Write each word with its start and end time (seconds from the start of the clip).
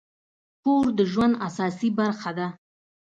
کور 0.63 0.85
د 0.97 0.99
ژوند 1.11 1.33
اساسي 1.47 1.89
برخه 1.99 2.31
ده. 2.37 2.47